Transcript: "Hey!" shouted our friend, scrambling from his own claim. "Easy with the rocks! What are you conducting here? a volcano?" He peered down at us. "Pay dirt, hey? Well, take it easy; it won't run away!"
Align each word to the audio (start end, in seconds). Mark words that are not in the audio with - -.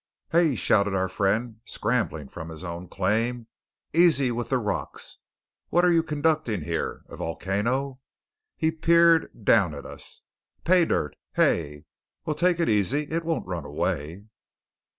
"Hey!" 0.31 0.55
shouted 0.55 0.95
our 0.95 1.07
friend, 1.07 1.57
scrambling 1.63 2.27
from 2.27 2.49
his 2.49 2.63
own 2.63 2.87
claim. 2.87 3.45
"Easy 3.93 4.31
with 4.31 4.49
the 4.49 4.57
rocks! 4.57 5.19
What 5.69 5.85
are 5.85 5.91
you 5.91 6.01
conducting 6.01 6.61
here? 6.63 7.03
a 7.07 7.17
volcano?" 7.17 7.99
He 8.57 8.71
peered 8.71 9.29
down 9.45 9.75
at 9.75 9.85
us. 9.85 10.23
"Pay 10.63 10.85
dirt, 10.85 11.15
hey? 11.33 11.85
Well, 12.25 12.35
take 12.35 12.59
it 12.59 12.67
easy; 12.67 13.09
it 13.11 13.23
won't 13.23 13.45
run 13.45 13.63
away!" 13.63 14.25